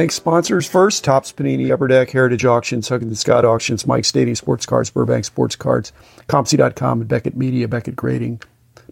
Thanks, 0.00 0.14
sponsors. 0.14 0.66
First, 0.66 1.04
Topps 1.04 1.30
Panini, 1.30 1.66
Upperdeck, 1.66 2.08
Heritage 2.08 2.46
Auctions, 2.46 2.88
Huggins 2.88 3.20
Scott 3.20 3.44
Auctions, 3.44 3.86
Mike 3.86 4.06
Stadium 4.06 4.34
Sports 4.34 4.64
Cards, 4.64 4.88
Burbank 4.88 5.26
Sports 5.26 5.56
Cards, 5.56 5.92
ComC.com, 6.26 7.02
and 7.02 7.06
Beckett 7.06 7.36
Media, 7.36 7.68
Beckett 7.68 7.96
Grading, 7.96 8.40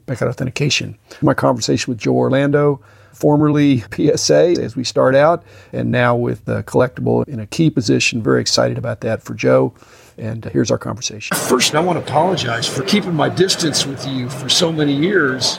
Beckett 0.04 0.28
Authentication. 0.28 0.98
My 1.22 1.32
conversation 1.32 1.90
with 1.90 1.98
Joe 1.98 2.14
Orlando, 2.14 2.82
formerly 3.14 3.84
PSA, 3.90 4.60
as 4.60 4.76
we 4.76 4.84
start 4.84 5.14
out, 5.14 5.42
and 5.72 5.90
now 5.90 6.14
with 6.14 6.44
the 6.44 6.62
Collectable 6.64 7.26
in 7.26 7.40
a 7.40 7.46
key 7.46 7.70
position. 7.70 8.22
Very 8.22 8.42
excited 8.42 8.76
about 8.76 9.00
that 9.00 9.22
for 9.22 9.32
Joe. 9.32 9.72
And 10.18 10.46
uh, 10.46 10.50
here's 10.50 10.70
our 10.70 10.76
conversation. 10.76 11.38
First, 11.38 11.74
I 11.74 11.80
want 11.80 11.98
to 11.98 12.04
apologize 12.04 12.68
for 12.68 12.82
keeping 12.82 13.14
my 13.14 13.30
distance 13.30 13.86
with 13.86 14.06
you 14.06 14.28
for 14.28 14.50
so 14.50 14.70
many 14.70 14.92
years 14.94 15.58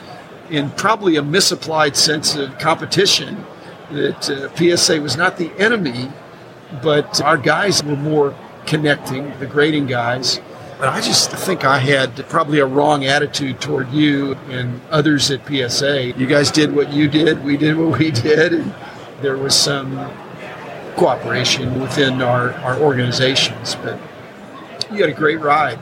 in 0.51 0.69
probably 0.69 1.15
a 1.15 1.23
misapplied 1.23 1.95
sense 1.95 2.35
of 2.35 2.55
competition 2.59 3.43
that 3.91 4.29
uh, 4.29 4.55
PSA 4.55 5.01
was 5.01 5.17
not 5.17 5.37
the 5.37 5.51
enemy, 5.57 6.11
but 6.81 7.21
our 7.21 7.37
guys 7.37 7.83
were 7.83 7.95
more 7.95 8.35
connecting, 8.65 9.37
the 9.39 9.45
grading 9.45 9.87
guys. 9.87 10.39
But 10.77 10.89
I 10.89 11.01
just 11.01 11.31
think 11.31 11.65
I 11.65 11.79
had 11.79 12.15
probably 12.29 12.59
a 12.59 12.65
wrong 12.65 13.05
attitude 13.05 13.59
toward 13.59 13.91
you 13.91 14.35
and 14.49 14.79
others 14.89 15.29
at 15.29 15.45
PSA. 15.45 16.13
You 16.17 16.25
guys 16.25 16.51
did 16.51 16.73
what 16.73 16.93
you 16.93 17.09
did, 17.09 17.43
we 17.43 17.57
did 17.57 17.77
what 17.77 17.99
we 17.99 18.11
did, 18.11 18.53
and 18.53 18.73
there 19.21 19.37
was 19.37 19.55
some 19.55 20.09
cooperation 20.95 21.81
within 21.81 22.21
our, 22.21 22.53
our 22.53 22.79
organizations. 22.79 23.75
But 23.75 23.99
you 24.91 25.01
had 25.01 25.09
a 25.09 25.13
great 25.13 25.39
ride. 25.41 25.79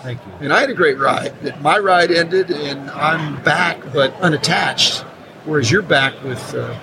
Thank 0.00 0.20
you. 0.26 0.32
And 0.40 0.52
I 0.52 0.60
had 0.60 0.70
a 0.70 0.74
great 0.74 0.98
ride. 0.98 1.60
My 1.62 1.78
ride 1.78 2.10
ended, 2.10 2.50
and 2.50 2.90
I'm 2.90 3.42
back, 3.42 3.80
but 3.92 4.14
unattached. 4.20 5.00
Whereas 5.44 5.70
you're 5.70 5.82
back 5.82 6.14
with 6.22 6.54
uh, 6.54 6.78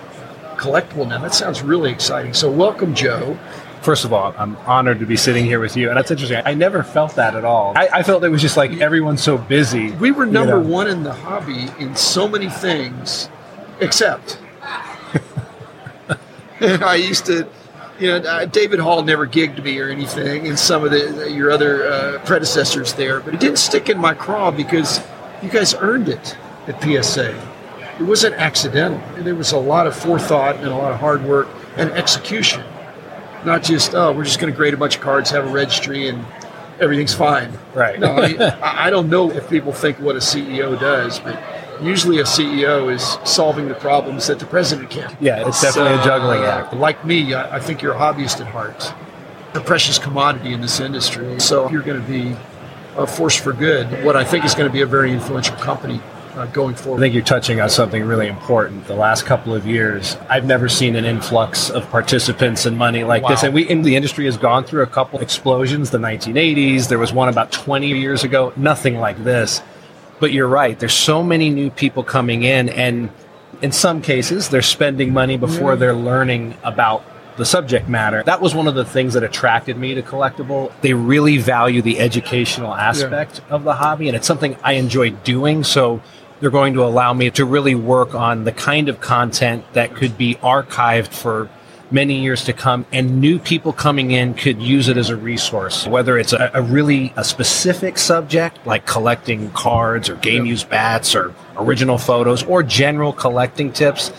Collectable 0.62 1.08
now. 1.08 1.18
That 1.18 1.34
sounds 1.34 1.64
really 1.64 1.92
exciting. 1.92 2.36
So, 2.36 2.52
welcome, 2.52 2.94
Joe. 2.94 3.36
First 3.82 4.06
of 4.06 4.14
all, 4.14 4.32
I'm 4.38 4.56
honored 4.58 5.00
to 5.00 5.08
be 5.08 5.18
sitting 5.18 5.44
here 5.44 5.60
with 5.60 5.76
you, 5.76 5.90
and 5.90 5.98
that's 5.98 6.12
interesting. 6.12 6.40
I 6.46 6.54
never 6.54 6.84
felt 6.84 7.16
that 7.16 7.36
at 7.36 7.44
all. 7.44 7.74
I, 7.76 7.90
I 7.92 8.04
felt 8.04 8.24
it 8.24 8.30
was 8.30 8.44
just 8.44 8.58
like 8.58 8.80
everyone's 8.80 9.24
so 9.24 9.40
busy. 9.40 9.90
We 9.94 10.12
were 10.12 10.28
number 10.28 10.58
you 10.58 10.64
know. 10.64 10.70
one 10.70 10.88
in 10.88 11.02
the 11.02 11.14
hobby 11.14 11.68
in 11.80 11.96
so 11.96 12.28
many 12.28 12.48
things, 12.48 13.28
except 13.80 14.38
I 16.62 16.94
used 16.94 17.26
to, 17.26 17.50
you 18.00 18.08
know, 18.10 18.18
uh, 18.18 18.46
David 18.46 18.80
Hall 18.80 19.02
never 19.02 19.26
gigged 19.26 19.64
me 19.64 19.80
or 19.80 19.90
anything, 19.90 20.46
and 20.46 20.60
some 20.60 20.84
of 20.84 20.92
the 20.92 21.28
your 21.32 21.50
other 21.50 21.88
uh, 21.88 22.22
predecessors 22.24 22.94
there, 22.94 23.20
but 23.20 23.34
it 23.34 23.40
didn't 23.40 23.58
stick 23.58 23.90
in 23.90 23.98
my 23.98 24.14
craw 24.14 24.52
because 24.52 25.02
you 25.42 25.50
guys 25.50 25.74
earned 25.74 26.08
it 26.08 26.38
at 26.68 26.80
PSA. 26.84 27.51
It 28.02 28.06
wasn't 28.06 28.34
accidental. 28.34 29.00
There 29.24 29.36
was 29.36 29.52
a 29.52 29.60
lot 29.60 29.86
of 29.86 29.96
forethought 29.96 30.56
and 30.56 30.66
a 30.66 30.76
lot 30.76 30.92
of 30.92 31.00
hard 31.00 31.24
work 31.24 31.48
and 31.78 31.92
execution. 31.92 32.64
Not 33.46 33.62
just, 33.62 33.94
oh, 33.94 34.12
we're 34.12 34.24
just 34.24 34.40
going 34.40 34.52
to 34.52 34.58
grade 34.58 34.74
a 34.74 34.78
bunch 34.78 34.96
of 34.96 35.04
cards, 35.04 35.30
have 35.30 35.48
a 35.48 35.52
registry, 35.52 36.10
and 36.10 36.26
everything's 36.80 37.14
fine. 37.14 37.54
Right. 37.76 38.00
No, 38.00 38.16
I, 38.16 38.28
mean, 38.28 38.42
I 38.42 38.90
don't 38.90 39.08
know 39.08 39.30
if 39.30 39.48
people 39.52 39.72
think 39.72 40.00
what 40.00 40.16
a 40.16 40.20
CEO 40.20 40.80
does, 40.80 41.20
but 41.20 41.40
usually 41.80 42.18
a 42.18 42.24
CEO 42.24 42.92
is 42.92 43.20
solving 43.24 43.68
the 43.68 43.76
problems 43.76 44.26
that 44.26 44.40
the 44.40 44.48
president 44.48 44.90
can't. 44.90 45.16
Yeah, 45.22 45.48
it's 45.48 45.62
definitely 45.62 45.94
a 45.94 45.98
uh, 45.98 46.04
juggling 46.04 46.42
act. 46.42 46.74
Like 46.74 47.06
me, 47.06 47.36
I, 47.36 47.58
I 47.58 47.60
think 47.60 47.84
you're 47.84 47.94
a 47.94 48.00
hobbyist 48.00 48.42
at 48.42 48.48
heart. 48.48 48.96
A 49.54 49.60
precious 49.60 50.00
commodity 50.00 50.54
in 50.54 50.62
this 50.62 50.80
industry. 50.80 51.40
So 51.40 51.70
you're 51.70 51.84
going 51.84 52.02
to 52.02 52.08
be 52.08 52.36
a 52.98 53.06
force 53.06 53.36
for 53.36 53.54
good. 53.54 54.04
What 54.04 54.16
I 54.16 54.24
think 54.24 54.44
is 54.44 54.56
going 54.56 54.68
to 54.68 54.74
be 54.74 54.82
a 54.82 54.88
very 54.88 55.14
influential 55.14 55.56
company 55.58 56.02
uh, 56.36 56.46
going 56.48 56.76
I 56.76 56.98
think 56.98 57.14
you're 57.14 57.24
touching 57.24 57.60
on 57.62 57.70
something 57.70 58.04
really 58.04 58.28
important. 58.28 58.88
The 58.88 58.96
last 58.96 59.26
couple 59.26 59.54
of 59.54 59.66
years, 59.66 60.18
I've 60.30 60.46
never 60.46 60.70
seen 60.70 60.96
an 60.96 61.06
influx 61.06 61.70
of 61.70 61.90
participants 61.90 62.66
and 62.66 62.78
money 62.78 63.04
like 63.04 63.28
this. 63.28 63.44
And 63.44 63.54
we, 63.54 63.68
and 63.70 63.84
the 63.84 63.96
industry 63.96 64.26
has 64.26 64.38
gone 64.38 64.64
through 64.64 64.84
a 64.84 64.88
couple 64.88 65.20
explosions. 65.20 65.92
The 65.92 65.98
1980s, 65.98 66.88
there 66.88 67.00
was 67.00 67.14
one 67.14 67.30
about 67.30 67.52
20 67.52 67.88
years 67.88 68.24
ago. 68.24 68.54
Nothing 68.56 68.98
like 68.98 69.24
this. 69.24 69.62
But 70.20 70.32
you're 70.32 70.48
right. 70.48 70.78
There's 70.78 70.94
so 70.94 71.24
many 71.24 71.50
new 71.50 71.70
people 71.72 72.04
coming 72.04 72.44
in, 72.44 72.70
and 72.70 73.10
in 73.62 73.72
some 73.72 74.02
cases, 74.02 74.50
they're 74.50 74.62
spending 74.62 75.14
money 75.14 75.38
before 75.38 75.76
they're 75.76 75.96
learning 75.96 76.58
about 76.64 77.04
the 77.38 77.46
subject 77.46 77.90
matter. 77.90 78.24
That 78.24 78.42
was 78.42 78.54
one 78.54 78.68
of 78.68 78.76
the 78.76 78.86
things 78.86 79.14
that 79.14 79.24
attracted 79.24 79.78
me 79.78 79.96
to 79.96 80.02
Collectable. 80.02 80.72
They 80.82 80.94
really 80.94 81.38
value 81.38 81.82
the 81.82 82.00
educational 82.00 82.74
aspect 82.74 83.42
of 83.50 83.64
the 83.64 83.74
hobby, 83.74 84.08
and 84.08 84.16
it's 84.16 84.28
something 84.28 84.58
I 84.64 84.74
enjoy 84.74 85.12
doing. 85.12 85.64
So 85.64 86.02
they're 86.42 86.50
going 86.50 86.74
to 86.74 86.84
allow 86.84 87.14
me 87.14 87.30
to 87.32 87.46
really 87.46 87.76
work 87.76 88.14
on 88.14 88.44
the 88.44 88.52
kind 88.52 88.90
of 88.90 89.00
content 89.00 89.64
that 89.74 89.96
could 89.96 90.18
be 90.18 90.36
archived 90.36 91.08
for 91.08 91.50
many 91.92 92.22
years 92.22 92.46
to 92.46 92.54
come 92.54 92.86
and 92.92 93.20
new 93.20 93.38
people 93.38 93.74
coming 93.74 94.12
in 94.12 94.34
could 94.34 94.62
use 94.62 94.88
it 94.88 94.98
as 94.98 95.10
a 95.10 95.16
resource. 95.16 95.86
Whether 95.86 96.18
it's 96.18 96.34
a, 96.34 96.50
a 96.54 96.62
really 96.62 97.14
a 97.16 97.24
specific 97.24 97.98
subject 97.98 98.66
like 98.66 98.86
collecting 98.86 99.52
cards 99.52 100.10
or 100.10 100.16
game 100.16 100.46
use 100.46 100.64
bats 100.64 101.16
or 101.16 101.36
original 101.58 101.98
photos 101.98 102.44
or 102.44 102.64
general 102.64 103.14
collecting 103.14 103.72
tips 103.72 104.10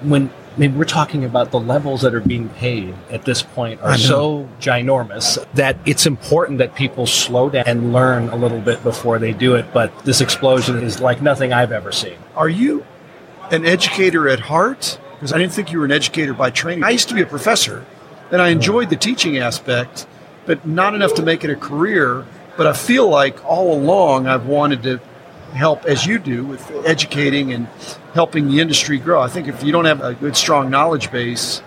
when 0.00 0.30
I 0.54 0.58
mean, 0.58 0.76
we're 0.76 0.84
talking 0.84 1.24
about 1.24 1.50
the 1.50 1.60
levels 1.60 2.02
that 2.02 2.14
are 2.14 2.20
being 2.20 2.50
paid 2.50 2.94
at 3.10 3.24
this 3.24 3.42
point 3.42 3.80
are 3.80 3.96
so 3.96 4.48
ginormous 4.60 5.42
that 5.54 5.78
it's 5.86 6.04
important 6.04 6.58
that 6.58 6.74
people 6.74 7.06
slow 7.06 7.48
down 7.48 7.64
and 7.66 7.92
learn 7.94 8.28
a 8.28 8.36
little 8.36 8.60
bit 8.60 8.82
before 8.82 9.18
they 9.18 9.32
do 9.32 9.54
it. 9.54 9.72
But 9.72 10.04
this 10.04 10.20
explosion 10.20 10.82
is 10.82 11.00
like 11.00 11.22
nothing 11.22 11.54
I've 11.54 11.72
ever 11.72 11.90
seen. 11.90 12.18
Are 12.36 12.50
you 12.50 12.84
an 13.50 13.64
educator 13.64 14.28
at 14.28 14.40
heart? 14.40 14.98
Because 15.14 15.32
I 15.32 15.38
didn't 15.38 15.52
think 15.52 15.72
you 15.72 15.78
were 15.78 15.86
an 15.86 15.92
educator 15.92 16.34
by 16.34 16.50
training. 16.50 16.84
I 16.84 16.90
used 16.90 17.08
to 17.08 17.14
be 17.14 17.22
a 17.22 17.26
professor, 17.26 17.86
and 18.30 18.42
I 18.42 18.50
mm. 18.50 18.56
enjoyed 18.56 18.90
the 18.90 18.96
teaching 18.96 19.38
aspect, 19.38 20.06
but 20.44 20.66
not 20.66 20.94
enough 20.94 21.14
to 21.14 21.22
make 21.22 21.44
it 21.44 21.50
a 21.50 21.56
career. 21.56 22.26
But 22.58 22.66
I 22.66 22.74
feel 22.74 23.08
like 23.08 23.42
all 23.46 23.72
along 23.72 24.26
I've 24.26 24.44
wanted 24.44 24.82
to 24.82 25.00
help, 25.52 25.84
as 25.84 26.06
you 26.06 26.18
do, 26.18 26.44
with 26.44 26.70
educating 26.86 27.52
and 27.52 27.66
helping 28.14 28.48
the 28.48 28.60
industry 28.60 28.98
grow. 28.98 29.20
I 29.20 29.28
think 29.28 29.48
if 29.48 29.62
you 29.62 29.72
don't 29.72 29.84
have 29.84 30.02
a 30.02 30.14
good, 30.14 30.36
strong 30.36 30.70
knowledge 30.70 31.10
base, 31.10 31.62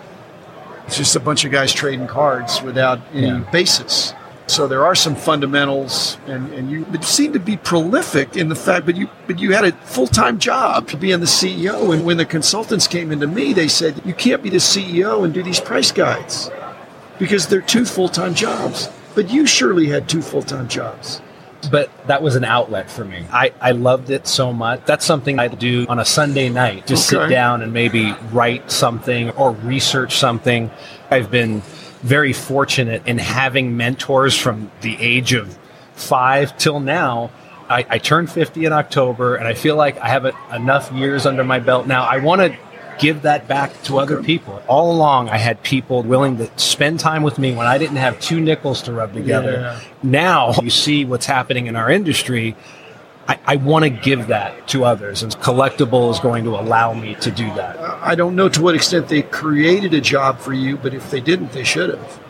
it's 0.86 0.96
just 0.96 1.16
a 1.16 1.20
bunch 1.20 1.44
of 1.44 1.50
guys 1.52 1.72
trading 1.72 2.06
cards 2.06 2.62
without 2.62 3.00
any 3.12 3.26
Yeah. 3.28 3.38
basis. 3.50 4.14
So 4.48 4.68
there 4.68 4.84
are 4.84 4.94
some 4.94 5.16
fundamentals, 5.16 6.18
and, 6.28 6.52
and 6.52 6.70
you 6.70 6.86
but 6.88 7.00
you 7.00 7.06
seem 7.06 7.32
to 7.32 7.40
be 7.40 7.56
prolific 7.56 8.36
in 8.36 8.48
the 8.48 8.54
fact, 8.54 8.86
but 8.86 8.94
you 8.94 9.08
but 9.26 9.40
you 9.40 9.52
had 9.54 9.64
a 9.64 9.72
full 9.72 10.06
time 10.06 10.38
job 10.38 11.00
being 11.00 11.18
the 11.18 11.26
CEO. 11.26 11.92
And 11.92 12.04
when 12.04 12.16
the 12.16 12.24
consultants 12.24 12.86
came 12.86 13.10
into 13.10 13.26
me, 13.26 13.52
they 13.52 13.66
said 13.66 14.00
you 14.04 14.14
can't 14.14 14.44
be 14.44 14.50
the 14.50 14.58
CEO 14.58 15.24
and 15.24 15.34
do 15.34 15.42
these 15.42 15.58
price 15.58 15.90
guides 15.90 16.48
because 17.18 17.48
they're 17.48 17.60
two 17.60 17.84
full 17.84 18.08
time 18.08 18.34
jobs. 18.34 18.88
But 19.16 19.30
you 19.30 19.46
surely 19.46 19.88
had 19.88 20.08
two 20.08 20.22
full 20.22 20.42
time 20.42 20.68
jobs. 20.68 21.20
But 21.70 21.90
that 22.06 22.22
was 22.22 22.36
an 22.36 22.44
outlet 22.44 22.90
for 22.90 23.04
me. 23.04 23.24
I, 23.32 23.52
I 23.60 23.72
loved 23.72 24.10
it 24.10 24.26
so 24.26 24.52
much. 24.52 24.84
That's 24.84 25.04
something 25.04 25.38
I 25.38 25.48
do 25.48 25.86
on 25.88 25.98
a 25.98 26.04
Sunday 26.04 26.48
night. 26.48 26.86
Just 26.86 27.12
Okay. 27.12 27.24
sit 27.24 27.30
down 27.30 27.62
and 27.62 27.72
maybe 27.72 28.14
write 28.32 28.70
something 28.70 29.30
or 29.30 29.52
research 29.52 30.16
something. 30.16 30.70
I've 31.10 31.30
been 31.30 31.60
very 32.02 32.32
fortunate 32.32 33.06
in 33.06 33.18
having 33.18 33.76
mentors 33.76 34.36
from 34.36 34.70
the 34.82 34.96
age 35.00 35.32
of 35.32 35.58
five 35.94 36.56
till 36.58 36.78
now. 36.80 37.30
I, 37.68 37.84
I 37.88 37.98
turned 37.98 38.30
50 38.30 38.64
in 38.64 38.72
October 38.72 39.34
and 39.36 39.48
I 39.48 39.54
feel 39.54 39.74
like 39.76 39.98
I 39.98 40.08
have 40.08 40.24
a, 40.24 40.32
enough 40.54 40.92
years 40.92 41.26
under 41.26 41.42
my 41.42 41.58
belt 41.58 41.86
now. 41.86 42.04
I 42.04 42.18
want 42.18 42.40
to 42.42 42.56
give 42.98 43.22
that 43.22 43.48
back 43.48 43.82
to 43.84 43.98
other 43.98 44.22
people. 44.22 44.62
All 44.66 44.92
along, 44.92 45.28
I 45.28 45.38
had 45.38 45.62
people 45.62 46.02
willing 46.02 46.38
to 46.38 46.50
spend 46.58 47.00
time 47.00 47.22
with 47.22 47.38
me 47.38 47.54
when 47.54 47.66
I 47.66 47.78
didn't 47.78 47.96
have 47.96 48.18
two 48.20 48.40
nickels 48.40 48.82
to 48.82 48.92
rub 48.92 49.12
together. 49.12 49.52
Yeah. 49.52 49.80
Now 50.02 50.52
you 50.60 50.70
see 50.70 51.04
what's 51.04 51.26
happening 51.26 51.66
in 51.66 51.76
our 51.76 51.90
industry. 51.90 52.56
I, 53.28 53.38
I 53.44 53.56
want 53.56 53.84
to 53.84 53.90
give 53.90 54.28
that 54.28 54.68
to 54.68 54.84
others, 54.84 55.22
and 55.22 55.34
Collectable 55.38 56.10
is 56.12 56.20
going 56.20 56.44
to 56.44 56.50
allow 56.50 56.94
me 56.94 57.16
to 57.16 57.30
do 57.30 57.46
that. 57.54 57.78
I 57.80 58.14
don't 58.14 58.36
know 58.36 58.48
to 58.48 58.62
what 58.62 58.74
extent 58.74 59.08
they 59.08 59.22
created 59.22 59.94
a 59.94 60.00
job 60.00 60.38
for 60.38 60.52
you, 60.52 60.76
but 60.76 60.94
if 60.94 61.10
they 61.10 61.20
didn't, 61.20 61.52
they 61.52 61.64
should 61.64 61.90
have. 61.90 62.20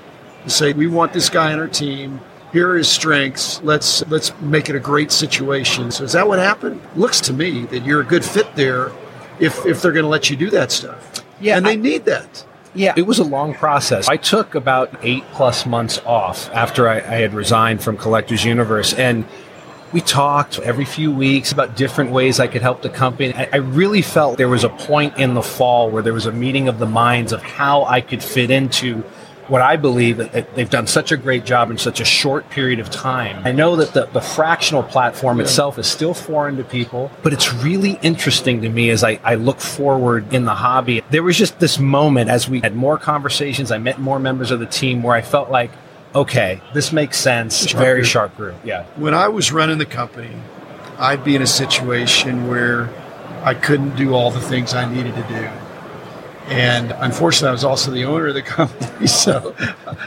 To 0.44 0.50
say 0.50 0.72
we 0.72 0.86
want 0.86 1.12
this 1.12 1.28
guy 1.28 1.52
on 1.52 1.58
our 1.58 1.68
team. 1.68 2.20
Here 2.52 2.70
are 2.70 2.76
his 2.76 2.88
strengths. 2.88 3.60
Let's 3.62 4.06
let's 4.06 4.32
make 4.40 4.70
it 4.70 4.76
a 4.76 4.80
great 4.80 5.12
situation. 5.12 5.90
So 5.90 6.04
is 6.04 6.12
that 6.12 6.26
what 6.26 6.38
happened? 6.38 6.80
Looks 6.94 7.20
to 7.22 7.32
me 7.32 7.66
that 7.66 7.84
you're 7.84 8.00
a 8.00 8.04
good 8.04 8.24
fit 8.24 8.54
there. 8.54 8.92
If 9.40 9.64
if 9.66 9.82
they're 9.82 9.92
going 9.92 10.04
to 10.04 10.08
let 10.08 10.30
you 10.30 10.36
do 10.36 10.50
that 10.50 10.70
stuff, 10.72 11.24
Yeah, 11.40 11.56
and 11.56 11.66
they 11.66 11.72
I- 11.72 11.76
need 11.76 12.04
that. 12.06 12.44
Yeah, 12.74 12.92
it 12.94 13.06
was 13.06 13.18
a 13.18 13.24
long 13.24 13.54
process. 13.54 14.06
I 14.06 14.18
took 14.18 14.54
about 14.54 14.94
eight 15.02 15.24
plus 15.32 15.64
months 15.64 15.98
off 16.04 16.50
after 16.52 16.86
I, 16.90 16.96
I 16.96 17.20
had 17.24 17.32
resigned 17.32 17.82
from 17.82 17.96
Collectors 17.96 18.44
Universe, 18.44 18.92
and 18.92 19.24
we 19.94 20.02
talked 20.02 20.58
every 20.58 20.84
few 20.84 21.10
weeks 21.10 21.52
about 21.52 21.74
different 21.74 22.10
ways 22.10 22.38
I 22.38 22.48
could 22.48 22.60
help 22.60 22.82
the 22.82 22.90
company. 22.90 23.32
I, 23.32 23.48
I 23.50 23.56
really 23.56 24.02
felt 24.02 24.36
there 24.36 24.48
was 24.50 24.62
a 24.64 24.68
point 24.68 25.16
in 25.16 25.32
the 25.32 25.42
fall 25.42 25.90
where 25.90 26.02
there 26.02 26.12
was 26.12 26.26
a 26.26 26.32
meeting 26.32 26.68
of 26.68 26.78
the 26.78 26.86
minds 26.86 27.32
of 27.32 27.42
how 27.42 27.84
I 27.84 28.02
could 28.02 28.22
fit 28.22 28.50
into 28.50 29.02
what 29.48 29.62
I 29.62 29.76
believe 29.76 30.16
that 30.18 30.54
they've 30.54 30.68
done 30.68 30.86
such 30.86 31.12
a 31.12 31.16
great 31.16 31.44
job 31.44 31.70
in 31.70 31.78
such 31.78 32.00
a 32.00 32.04
short 32.04 32.50
period 32.50 32.80
of 32.80 32.90
time. 32.90 33.42
I 33.44 33.52
know 33.52 33.76
that 33.76 33.92
the, 33.92 34.06
the 34.06 34.20
fractional 34.20 34.82
platform 34.82 35.40
itself 35.40 35.78
is 35.78 35.86
still 35.86 36.14
foreign 36.14 36.56
to 36.56 36.64
people, 36.64 37.10
but 37.22 37.32
it's 37.32 37.52
really 37.54 37.98
interesting 38.02 38.62
to 38.62 38.68
me 38.68 38.90
as 38.90 39.04
I, 39.04 39.20
I 39.22 39.36
look 39.36 39.60
forward 39.60 40.32
in 40.32 40.44
the 40.44 40.54
hobby. 40.54 41.02
There 41.10 41.22
was 41.22 41.36
just 41.36 41.60
this 41.60 41.78
moment 41.78 42.30
as 42.30 42.48
we 42.48 42.60
had 42.60 42.74
more 42.74 42.98
conversations, 42.98 43.70
I 43.70 43.78
met 43.78 43.98
more 43.98 44.18
members 44.18 44.50
of 44.50 44.60
the 44.60 44.66
team 44.66 45.02
where 45.02 45.14
I 45.14 45.22
felt 45.22 45.50
like, 45.50 45.70
okay, 46.14 46.60
this 46.72 46.92
makes 46.92 47.18
sense. 47.18 47.68
Sharp 47.68 47.82
Very 47.82 48.00
group. 48.00 48.06
sharp 48.06 48.36
group. 48.36 48.54
Yeah. 48.64 48.84
When 48.96 49.14
I 49.14 49.28
was 49.28 49.52
running 49.52 49.78
the 49.78 49.86
company, 49.86 50.30
I'd 50.98 51.24
be 51.24 51.36
in 51.36 51.42
a 51.42 51.46
situation 51.46 52.48
where 52.48 52.88
I 53.42 53.54
couldn't 53.54 53.96
do 53.96 54.14
all 54.14 54.30
the 54.30 54.40
things 54.40 54.74
I 54.74 54.92
needed 54.92 55.14
to 55.14 55.22
do. 55.28 55.65
And 56.46 56.92
unfortunately, 56.92 57.48
I 57.48 57.52
was 57.52 57.64
also 57.64 57.90
the 57.90 58.04
owner 58.04 58.28
of 58.28 58.34
the 58.34 58.42
company, 58.56 59.06
so 59.06 59.54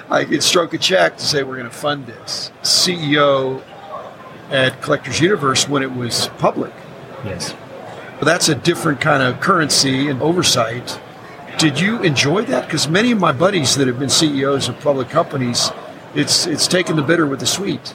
I 0.09 0.25
could 0.25 0.41
stroke 0.41 0.73
a 0.73 0.77
check 0.77 1.17
to 1.17 1.25
say 1.25 1.43
we're 1.43 1.57
going 1.57 1.69
to 1.69 1.75
fund 1.75 2.05
this. 2.05 2.51
CEO 2.61 3.61
at 4.49 4.81
Collectors 4.81 5.19
Universe 5.19 5.67
when 5.67 5.83
it 5.83 5.91
was 5.91 6.29
public. 6.37 6.73
Yes. 7.25 7.53
But 8.17 8.25
that's 8.25 8.49
a 8.49 8.55
different 8.55 9.01
kind 9.01 9.21
of 9.21 9.39
currency 9.39 10.07
and 10.07 10.21
oversight. 10.21 10.99
Did 11.57 11.79
you 11.79 12.01
enjoy 12.03 12.43
that? 12.45 12.65
Because 12.65 12.87
many 12.87 13.11
of 13.11 13.19
my 13.19 13.31
buddies 13.31 13.75
that 13.75 13.87
have 13.87 13.99
been 13.99 14.09
CEOs 14.09 14.69
of 14.69 14.79
public 14.79 15.09
companies, 15.09 15.71
it's 16.15 16.47
it's 16.47 16.67
taken 16.67 16.95
the 16.95 17.01
bitter 17.01 17.25
with 17.25 17.41
the 17.41 17.45
sweet. 17.45 17.93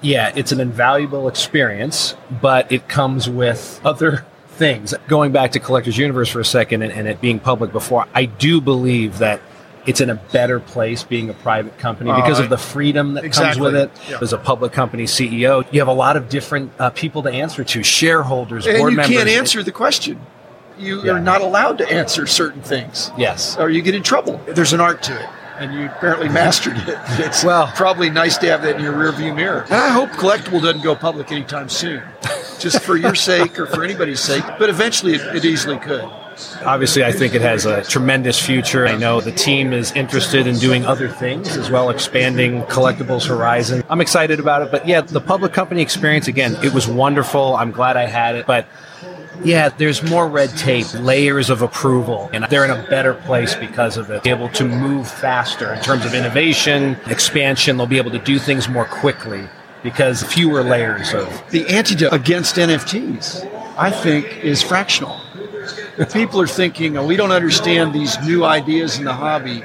Yeah, 0.00 0.32
it's 0.36 0.52
an 0.52 0.60
invaluable 0.60 1.28
experience, 1.28 2.14
but 2.42 2.70
it 2.70 2.88
comes 2.88 3.28
with 3.28 3.80
other 3.84 4.24
things. 4.54 4.94
Going 5.08 5.32
back 5.32 5.52
to 5.52 5.60
Collectors 5.60 5.98
Universe 5.98 6.28
for 6.28 6.40
a 6.40 6.44
second 6.44 6.82
and, 6.82 6.92
and 6.92 7.06
it 7.08 7.20
being 7.20 7.38
public 7.40 7.72
before, 7.72 8.06
I 8.14 8.24
do 8.26 8.60
believe 8.60 9.18
that 9.18 9.40
it's 9.86 10.00
in 10.00 10.08
a 10.08 10.14
better 10.14 10.60
place 10.60 11.02
being 11.04 11.28
a 11.28 11.34
private 11.34 11.76
company 11.78 12.10
because 12.12 12.40
Uh, 12.40 12.44
of 12.44 12.48
the 12.48 12.56
freedom 12.56 13.14
that 13.14 13.24
exactly. 13.24 13.60
comes 13.60 13.72
with 13.72 13.76
it. 13.76 13.90
Yeah. 14.10 14.18
As 14.22 14.32
a 14.32 14.38
public 14.38 14.72
company 14.72 15.04
CEO, 15.04 15.64
you 15.70 15.80
have 15.80 15.88
a 15.88 15.92
lot 15.92 16.16
of 16.16 16.28
different 16.30 16.72
uh, 16.78 16.88
people 16.90 17.22
to 17.24 17.30
answer 17.30 17.64
to, 17.64 17.82
shareholders, 17.82 18.66
And 18.66 18.78
board 18.78 18.92
you 18.92 18.96
members. 18.96 19.10
You 19.12 19.18
can't 19.18 19.28
answer 19.28 19.62
the 19.62 19.72
question. 19.72 20.18
You 20.78 21.02
Yeah. 21.04 21.12
are 21.12 21.20
not 21.20 21.42
allowed 21.42 21.78
to 21.78 21.92
answer 21.92 22.26
certain 22.26 22.62
things, 22.62 23.12
Yes. 23.18 23.56
or 23.58 23.68
you 23.68 23.82
get 23.82 23.94
in 23.94 24.02
trouble. 24.02 24.40
There's 24.46 24.72
an 24.72 24.80
art 24.80 25.02
to 25.04 25.12
it, 25.20 25.28
and 25.58 25.74
you 25.74 25.84
apparently 25.86 26.30
mastered 26.30 26.76
it. 26.78 26.98
It's 27.18 27.44
Well- 27.44 27.70
probably 27.76 28.08
nice 28.08 28.38
to 28.38 28.48
have 28.48 28.62
that 28.62 28.76
in 28.76 28.82
your 28.82 28.94
rearview 28.94 29.36
mirror. 29.36 29.66
And 29.68 29.74
I 29.74 29.90
hope 29.90 30.08
Collectable 30.12 30.62
doesn't 30.62 30.82
go 30.82 30.94
public 30.94 31.30
anytime 31.30 31.68
soon, 31.68 32.02
just 32.58 32.82
for 32.82 32.96
your 32.96 33.14
sake 33.14 33.58
or 33.58 33.66
for 33.66 33.84
anybody's 33.84 34.20
sake. 34.20 34.44
But 34.58 34.68
eventually, 34.68 35.14
it, 35.14 35.36
it 35.36 35.44
easily 35.44 35.78
could. 35.78 36.10
Obviously, 36.64 37.04
I 37.04 37.12
think 37.12 37.34
it 37.34 37.42
has 37.42 37.66
a 37.66 37.82
tremendous 37.84 38.44
future. 38.44 38.86
I 38.86 38.96
know 38.96 39.20
the 39.20 39.32
team 39.32 39.72
is 39.72 39.92
interested 39.92 40.46
in 40.46 40.56
doing 40.56 40.84
other 40.84 41.08
things 41.08 41.56
as 41.56 41.70
well, 41.70 41.90
expanding 41.90 42.64
Collectable's 42.64 43.26
horizon. 43.26 43.84
I'm 43.88 44.00
excited 44.00 44.40
about 44.40 44.62
it. 44.62 44.70
But 44.70 44.86
yeah, 44.86 45.02
the 45.02 45.20
public 45.20 45.52
company 45.52 45.82
experience, 45.82 46.26
again, 46.26 46.56
it 46.64 46.72
was 46.72 46.88
wonderful. 46.88 47.56
I'm 47.56 47.70
glad 47.70 47.96
I 47.96 48.06
had 48.06 48.34
it. 48.34 48.46
But 48.46 48.66
yeah, 49.42 49.68
there's 49.68 50.02
more 50.02 50.28
red 50.28 50.50
tape, 50.50 50.92
layers 50.94 51.50
of 51.50 51.62
approval, 51.62 52.30
and 52.32 52.44
they're 52.44 52.64
in 52.64 52.70
a 52.70 52.88
better 52.88 53.14
place 53.14 53.54
because 53.54 53.96
of 53.96 54.10
it. 54.10 54.26
Able 54.26 54.48
to 54.50 54.64
move 54.64 55.08
faster 55.08 55.72
in 55.72 55.82
terms 55.82 56.04
of 56.04 56.14
innovation, 56.14 56.96
expansion. 57.06 57.76
They'll 57.76 57.86
be 57.86 57.98
able 57.98 58.12
to 58.12 58.18
do 58.18 58.38
things 58.38 58.68
more 58.68 58.86
quickly 58.86 59.48
because 59.84 60.22
fewer 60.22 60.64
layers 60.64 61.12
of 61.12 61.28
The 61.50 61.68
antidote 61.68 62.12
against 62.12 62.56
NFTs, 62.56 63.46
I 63.76 63.90
think, 63.90 64.42
is 64.42 64.62
fractional. 64.62 65.20
If 65.98 66.12
people 66.12 66.40
are 66.40 66.46
thinking, 66.48 66.96
oh, 66.96 67.06
we 67.06 67.16
don't 67.16 67.30
understand 67.30 67.92
these 67.92 68.18
new 68.22 68.44
ideas 68.44 68.98
in 68.98 69.04
the 69.04 69.12
hobby, 69.12 69.62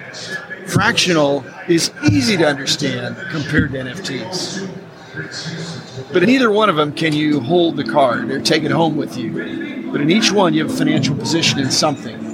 fractional 0.68 1.44
is 1.68 1.92
easy 2.12 2.38
to 2.38 2.46
understand 2.46 3.16
compared 3.32 3.72
to 3.72 3.80
NFTs. 3.80 4.70
But 6.14 6.24
in 6.24 6.30
either 6.30 6.52
one 6.52 6.70
of 6.70 6.76
them 6.76 6.92
can 6.92 7.14
you 7.14 7.40
hold 7.40 7.78
the 7.78 7.84
card 7.84 8.30
or 8.30 8.42
take 8.42 8.64
it 8.64 8.72
home 8.72 8.98
with 8.98 9.18
you. 9.18 9.90
But 9.92 10.02
in 10.02 10.12
each 10.12 10.32
one, 10.32 10.54
you 10.54 10.64
have 10.64 10.72
a 10.72 10.78
financial 10.78 11.16
position 11.16 11.60
in 11.60 11.72
something. 11.72 12.29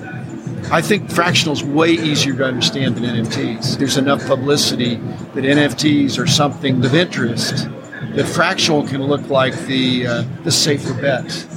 I 0.71 0.81
think 0.81 1.11
fractional 1.11 1.53
is 1.53 1.63
way 1.63 1.91
easier 1.91 2.35
to 2.35 2.45
understand 2.45 2.95
than 2.95 3.03
NFTs. 3.03 3.77
There's 3.77 3.97
enough 3.97 4.25
publicity 4.25 4.95
that 4.95 5.43
NFTs 5.43 6.17
are 6.17 6.27
something 6.27 6.83
of 6.83 6.95
interest 6.95 7.67
that 8.15 8.25
fractional 8.25 8.87
can 8.87 9.03
look 9.03 9.29
like 9.29 9.55
the 9.65 10.07
uh, 10.07 10.23
the 10.43 10.51
safer 10.51 10.93
bet. 10.93 11.47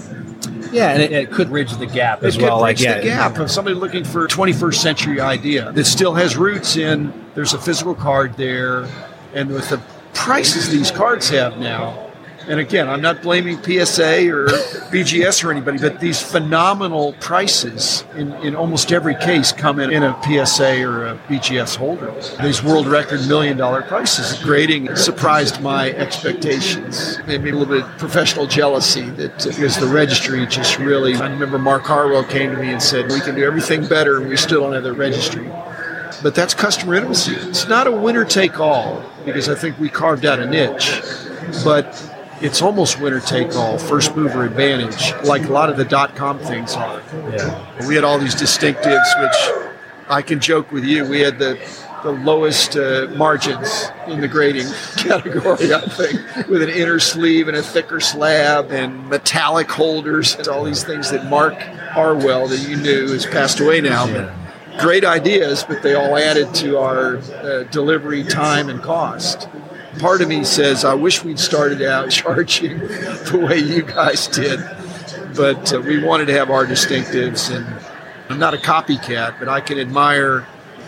yeah, 0.72 0.90
and 0.90 1.02
it, 1.02 1.12
it 1.12 1.30
could 1.30 1.48
bridge 1.48 1.72
the 1.76 1.86
gap 1.86 2.22
as 2.22 2.36
it 2.36 2.42
well. 2.42 2.56
could 2.56 2.62
Like 2.62 2.76
bridge 2.76 2.86
yeah, 2.86 2.98
the 2.98 3.04
gap 3.04 3.38
of 3.38 3.50
somebody 3.50 3.74
looking 3.74 4.04
for 4.04 4.24
a 4.24 4.28
21st 4.28 4.74
century 4.74 5.20
idea 5.20 5.72
that 5.72 5.84
still 5.84 6.14
has 6.14 6.36
roots 6.36 6.76
in 6.76 7.12
there's 7.34 7.54
a 7.54 7.58
physical 7.58 7.94
card 7.94 8.36
there, 8.36 8.88
and 9.34 9.48
with 9.48 9.68
the 9.70 9.80
prices 10.12 10.68
these 10.68 10.90
cards 10.90 11.28
have 11.30 11.58
now. 11.58 12.07
And 12.48 12.60
again, 12.60 12.88
I'm 12.88 13.02
not 13.02 13.20
blaming 13.20 13.62
PSA 13.62 14.30
or 14.30 14.46
BGS 14.88 15.44
or 15.44 15.50
anybody, 15.50 15.78
but 15.78 16.00
these 16.00 16.22
phenomenal 16.22 17.12
prices 17.20 18.04
in, 18.16 18.32
in 18.36 18.56
almost 18.56 18.90
every 18.90 19.14
case 19.16 19.52
come 19.52 19.78
in, 19.78 19.90
in 19.90 20.02
a 20.02 20.18
PSA 20.22 20.82
or 20.82 21.08
a 21.08 21.16
BGS 21.28 21.76
holder. 21.76 22.10
These 22.42 22.62
world 22.62 22.86
record 22.86 23.26
million 23.28 23.58
dollar 23.58 23.82
prices. 23.82 24.42
Grading 24.42 24.96
surprised 24.96 25.60
my 25.60 25.90
expectations. 25.90 27.18
Made 27.26 27.42
me 27.42 27.50
a 27.50 27.54
little 27.54 27.82
bit 27.82 27.84
professional 27.98 28.46
jealousy 28.46 29.02
that 29.10 29.44
because 29.44 29.76
the 29.76 29.86
registry 29.86 30.46
just 30.46 30.78
really. 30.78 31.16
I 31.16 31.28
remember 31.28 31.58
Mark 31.58 31.82
Harwell 31.82 32.24
came 32.24 32.50
to 32.50 32.56
me 32.56 32.72
and 32.72 32.82
said, 32.82 33.10
We 33.10 33.20
can 33.20 33.34
do 33.34 33.44
everything 33.44 33.86
better, 33.86 34.20
and 34.20 34.28
we 34.28 34.38
still 34.38 34.62
don't 34.62 34.72
have 34.72 34.84
the 34.84 34.94
registry. 34.94 35.50
But 36.22 36.34
that's 36.34 36.54
customer 36.54 36.94
intimacy. 36.94 37.34
It's 37.34 37.68
not 37.68 37.86
a 37.86 37.92
winner 37.92 38.24
take 38.24 38.58
all 38.58 39.04
because 39.26 39.50
I 39.50 39.54
think 39.54 39.78
we 39.78 39.90
carved 39.90 40.24
out 40.24 40.40
a 40.40 40.46
niche, 40.46 41.02
but 41.62 41.84
it's 42.40 42.62
almost 42.62 43.00
winner 43.00 43.20
take 43.20 43.54
all, 43.54 43.78
first 43.78 44.14
mover 44.16 44.44
advantage, 44.44 45.12
like 45.24 45.44
a 45.44 45.52
lot 45.52 45.70
of 45.70 45.76
the 45.76 45.84
dot 45.84 46.14
com 46.16 46.38
things 46.38 46.74
are. 46.74 47.02
yeah. 47.30 47.86
We 47.86 47.94
had 47.94 48.04
all 48.04 48.18
these 48.18 48.34
distinctives, 48.34 49.22
which 49.22 49.68
I 50.08 50.22
can 50.22 50.40
joke 50.40 50.70
with 50.72 50.84
you. 50.84 51.08
We 51.08 51.20
had 51.20 51.38
the 51.38 51.58
the 52.02 52.12
lowest 52.12 52.76
uh, 52.76 53.08
margins 53.16 53.88
in 54.06 54.20
the 54.20 54.28
grading 54.28 54.66
category, 54.96 55.74
I 55.74 55.80
think, 55.80 56.46
with 56.48 56.62
an 56.62 56.68
inner 56.68 57.00
sleeve 57.00 57.48
and 57.48 57.56
a 57.56 57.62
thicker 57.62 57.98
slab 58.00 58.70
and 58.70 59.08
metallic 59.08 59.68
holders 59.68 60.36
and 60.36 60.46
all 60.46 60.62
these 60.62 60.84
things 60.84 61.10
that 61.10 61.26
Mark 61.26 61.54
Harwell, 61.58 62.46
that 62.48 62.68
you 62.68 62.76
knew, 62.76 63.12
has 63.12 63.26
passed 63.26 63.58
away 63.58 63.80
now. 63.80 64.06
But 64.06 64.32
great 64.78 65.04
ideas, 65.04 65.64
but 65.64 65.82
they 65.82 65.94
all 65.94 66.16
added 66.16 66.54
to 66.56 66.78
our 66.78 67.16
uh, 67.16 67.64
delivery 67.64 68.22
time 68.22 68.68
and 68.68 68.80
cost. 68.80 69.48
Part 69.98 70.22
of 70.22 70.28
me 70.28 70.44
says, 70.44 70.84
I 70.84 70.94
wish 70.94 71.24
we'd 71.24 71.38
started 71.38 71.82
out 71.82 72.10
charging 72.10 72.78
the 72.78 73.46
way 73.48 73.58
you 73.58 73.82
guys 73.82 74.28
did, 74.28 74.60
but 75.36 75.72
uh, 75.74 75.80
we 75.80 76.02
wanted 76.02 76.26
to 76.26 76.34
have 76.34 76.50
our 76.50 76.66
distinctives. 76.66 77.54
And 77.54 77.66
I'm 78.28 78.38
not 78.38 78.54
a 78.54 78.58
copycat, 78.58 79.38
but 79.38 79.48
I 79.48 79.60
can 79.60 79.78
admire 79.78 80.46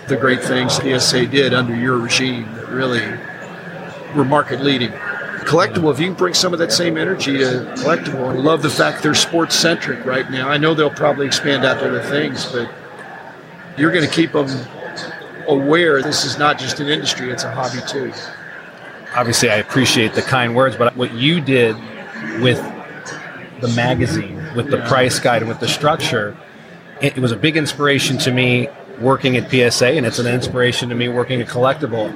the 0.08 0.16
great 0.16 0.42
things 0.42 0.74
PSA 0.74 1.26
did 1.26 1.54
under 1.54 1.74
your 1.74 1.96
regime 1.96 2.52
that 2.54 2.68
really 2.68 3.06
were 4.16 4.24
market 4.24 4.60
leading. 4.60 4.90
Collectable, 4.90 5.92
if 5.92 5.98
you 5.98 6.06
can 6.06 6.14
bring 6.14 6.34
some 6.34 6.52
of 6.52 6.58
that 6.58 6.70
same 6.70 6.96
energy 6.96 7.38
to 7.38 7.72
Collectable, 7.78 8.28
I 8.28 8.34
love 8.34 8.62
the 8.62 8.70
fact 8.70 9.02
they're 9.02 9.14
sports 9.14 9.56
centric 9.56 10.04
right 10.04 10.30
now. 10.30 10.48
I 10.48 10.58
know 10.58 10.74
they'll 10.74 10.90
probably 10.90 11.26
expand 11.26 11.64
out 11.64 11.80
to 11.80 11.88
other 11.88 12.02
things, 12.02 12.46
but 12.52 12.70
you're 13.76 13.90
going 13.90 14.06
to 14.06 14.14
keep 14.14 14.32
them 14.32 14.48
aware 15.48 16.02
this 16.02 16.24
is 16.24 16.38
not 16.38 16.58
just 16.58 16.78
an 16.80 16.88
industry, 16.88 17.30
it's 17.30 17.44
a 17.44 17.50
hobby 17.50 17.80
too. 17.88 18.12
Obviously 19.14 19.50
I 19.50 19.56
appreciate 19.56 20.14
the 20.14 20.22
kind 20.22 20.54
words, 20.54 20.76
but 20.76 20.96
what 20.96 21.12
you 21.14 21.40
did 21.40 21.76
with 22.40 22.58
the 23.60 23.68
magazine, 23.68 24.36
with 24.54 24.70
the 24.70 24.78
price 24.82 25.18
guide, 25.18 25.42
and 25.42 25.48
with 25.48 25.60
the 25.60 25.68
structure, 25.68 26.36
it, 27.00 27.16
it 27.16 27.20
was 27.20 27.32
a 27.32 27.36
big 27.36 27.56
inspiration 27.56 28.18
to 28.18 28.32
me 28.32 28.68
working 29.00 29.36
at 29.36 29.50
PSA, 29.50 29.88
and 29.88 30.06
it's 30.06 30.18
an 30.18 30.26
inspiration 30.26 30.88
to 30.90 30.94
me 30.94 31.08
working 31.08 31.40
at 31.40 31.48
Collectable. 31.48 32.12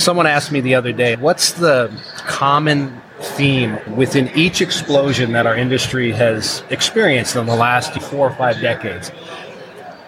Someone 0.00 0.26
asked 0.26 0.50
me 0.52 0.60
the 0.60 0.74
other 0.74 0.92
day, 0.92 1.16
what's 1.16 1.52
the 1.52 1.90
common 2.18 3.00
theme 3.20 3.78
within 3.96 4.28
each 4.36 4.60
explosion 4.60 5.32
that 5.32 5.46
our 5.46 5.56
industry 5.56 6.12
has 6.12 6.62
experienced 6.70 7.36
in 7.36 7.46
the 7.46 7.56
last 7.56 7.94
four 8.02 8.28
or 8.28 8.34
five 8.34 8.60
decades? 8.60 9.10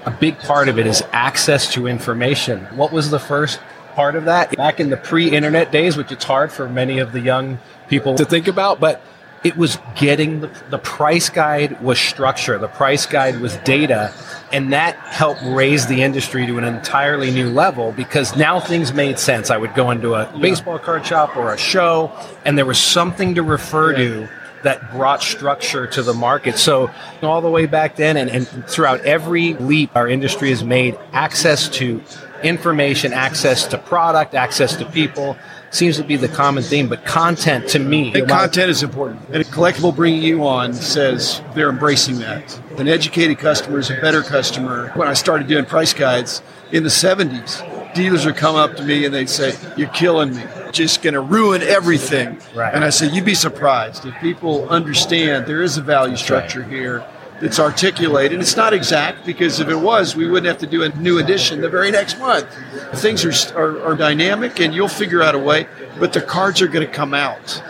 a 0.08 0.10
big 0.10 0.38
part 0.38 0.70
of 0.70 0.78
it 0.78 0.86
is 0.86 1.02
access 1.12 1.70
to 1.74 1.86
information. 1.86 2.60
What 2.76 2.92
was 2.92 3.10
the 3.10 3.18
first 3.18 3.60
part 3.98 4.14
of 4.14 4.26
that? 4.26 4.56
Back 4.56 4.78
in 4.78 4.90
the 4.90 4.96
pre 4.96 5.28
internet 5.28 5.72
days, 5.72 5.96
which 5.96 6.12
it's 6.12 6.24
hard 6.24 6.52
for 6.52 6.68
many 6.68 7.00
of 7.00 7.10
the 7.10 7.18
young 7.18 7.58
people 7.88 8.14
to 8.14 8.24
think 8.24 8.46
about, 8.46 8.78
but 8.78 9.02
it 9.42 9.56
was 9.56 9.76
getting 9.96 10.40
the, 10.40 10.62
the 10.70 10.78
price 10.78 11.28
guide 11.28 11.82
was 11.82 11.98
structure, 11.98 12.58
the 12.58 12.68
price 12.68 13.06
guide 13.06 13.40
was 13.40 13.56
data, 13.58 14.14
and 14.52 14.72
that 14.72 14.94
helped 14.98 15.42
raise 15.42 15.88
the 15.88 16.02
industry 16.02 16.46
to 16.46 16.58
an 16.58 16.64
entirely 16.64 17.32
new 17.32 17.50
level 17.50 17.90
because 17.90 18.36
now 18.36 18.60
things 18.60 18.92
made 18.92 19.18
sense. 19.18 19.50
I 19.50 19.56
would 19.56 19.74
go 19.74 19.90
into 19.90 20.14
a 20.14 20.32
baseball 20.38 20.78
card 20.78 21.04
shop 21.04 21.36
or 21.36 21.52
a 21.52 21.58
show, 21.58 22.12
and 22.44 22.56
there 22.56 22.66
was 22.66 22.78
something 22.78 23.34
to 23.34 23.42
refer 23.42 23.96
to 23.96 24.28
that 24.62 24.92
brought 24.92 25.22
structure 25.22 25.88
to 25.88 26.02
the 26.02 26.14
market. 26.14 26.56
So 26.56 26.90
all 27.20 27.40
the 27.40 27.50
way 27.50 27.66
back 27.66 27.96
then 27.96 28.16
and, 28.16 28.30
and 28.30 28.46
throughout 28.68 29.00
every 29.00 29.54
leap 29.54 29.96
our 29.96 30.08
industry 30.08 30.50
has 30.50 30.62
made, 30.62 30.96
access 31.12 31.68
to 31.70 32.00
information, 32.42 33.12
access 33.12 33.66
to 33.68 33.78
product, 33.78 34.34
access 34.34 34.76
to 34.76 34.84
people 34.86 35.36
seems 35.70 35.96
to 35.96 36.04
be 36.04 36.16
the 36.16 36.28
common 36.28 36.62
theme. 36.62 36.88
But 36.88 37.04
content 37.04 37.68
to 37.70 37.78
me, 37.78 38.12
And 38.14 38.28
content 38.28 38.70
is 38.70 38.82
important. 38.82 39.20
And 39.30 39.36
a 39.36 39.44
Collectable 39.44 39.94
bringing 39.94 40.22
you 40.22 40.46
on 40.46 40.72
says 40.72 41.42
they're 41.54 41.68
embracing 41.68 42.18
that. 42.20 42.58
An 42.78 42.88
educated 42.88 43.38
customer 43.38 43.78
is 43.78 43.90
a 43.90 44.00
better 44.00 44.22
customer. 44.22 44.90
When 44.94 45.08
I 45.08 45.14
started 45.14 45.46
doing 45.46 45.64
price 45.64 45.92
guides 45.92 46.42
in 46.72 46.82
the 46.82 46.88
70s, 46.88 47.94
dealers 47.94 48.24
would 48.24 48.36
come 48.36 48.56
up 48.56 48.76
to 48.76 48.82
me 48.82 49.04
and 49.04 49.14
they'd 49.14 49.28
say, 49.28 49.54
You're 49.76 49.88
killing 49.88 50.34
me. 50.34 50.42
Just 50.72 51.02
going 51.02 51.14
to 51.14 51.20
ruin 51.20 51.62
everything. 51.62 52.38
Right. 52.54 52.72
And 52.74 52.84
I 52.84 52.90
said, 52.90 53.12
You'd 53.12 53.24
be 53.24 53.34
surprised 53.34 54.06
if 54.06 54.14
people 54.20 54.68
understand 54.68 55.46
there 55.46 55.62
is 55.62 55.76
a 55.76 55.82
value 55.82 56.16
structure 56.16 56.62
here 56.62 57.04
that's 57.40 57.58
articulated. 57.60 58.40
It's 58.40 58.56
not 58.56 58.72
exact 58.72 59.24
because 59.24 59.60
if 59.60 59.68
it 59.68 59.76
was, 59.76 60.16
we 60.16 60.26
wouldn't 60.26 60.46
have 60.46 60.58
to 60.58 60.66
do 60.66 60.82
a 60.82 60.88
new 60.96 61.18
edition 61.18 61.60
the 61.60 61.68
very 61.68 61.90
next 61.90 62.18
month. 62.18 62.46
Things 62.94 63.24
are, 63.24 63.58
are, 63.58 63.82
are 63.82 63.94
dynamic 63.94 64.60
and 64.60 64.74
you'll 64.74 64.88
figure 64.88 65.22
out 65.22 65.34
a 65.34 65.38
way, 65.38 65.66
but 65.98 66.12
the 66.12 66.20
cards 66.20 66.60
are 66.60 66.68
going 66.68 66.86
to 66.86 66.92
come 66.92 67.14
out. 67.14 67.62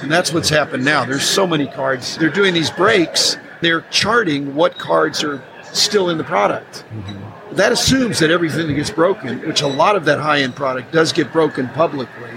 And 0.00 0.10
that's 0.10 0.32
what's 0.32 0.48
happened 0.48 0.84
now. 0.84 1.04
There's 1.04 1.24
so 1.28 1.46
many 1.46 1.66
cards. 1.66 2.16
They're 2.16 2.30
doing 2.30 2.54
these 2.54 2.70
breaks, 2.70 3.36
they're 3.60 3.82
charting 3.82 4.54
what 4.54 4.78
cards 4.78 5.22
are 5.22 5.42
still 5.62 6.10
in 6.10 6.18
the 6.18 6.24
product. 6.24 6.84
Mm-hmm. 6.90 7.54
That 7.56 7.70
assumes 7.70 8.18
that 8.20 8.30
everything 8.30 8.66
that 8.66 8.74
gets 8.74 8.90
broken, 8.90 9.40
which 9.46 9.60
a 9.60 9.66
lot 9.66 9.94
of 9.94 10.06
that 10.06 10.18
high 10.18 10.40
end 10.40 10.56
product 10.56 10.90
does 10.90 11.12
get 11.12 11.32
broken 11.32 11.68
publicly, 11.68 12.30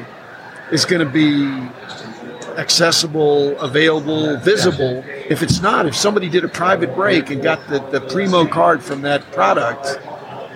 is 0.72 0.86
going 0.86 1.06
to 1.06 1.12
be 1.12 1.70
accessible, 2.58 3.58
available, 3.60 4.38
visible. 4.38 5.04
If 5.08 5.42
it's 5.42 5.62
not, 5.62 5.86
if 5.86 5.96
somebody 5.96 6.30
did 6.30 6.44
a 6.44 6.48
private 6.48 6.96
break 6.96 7.30
and 7.30 7.42
got 7.42 7.68
the, 7.68 7.80
the 7.92 8.02
primo 8.02 8.46
card 8.48 8.84
from 8.84 9.02
that 9.02 9.30
product, 9.32 9.86